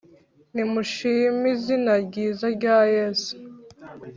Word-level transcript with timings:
Nimushim' 0.53 1.43
izina 1.53 1.93
ryiza 2.05 2.45
rya 2.57 2.77
Yesu 2.95 3.33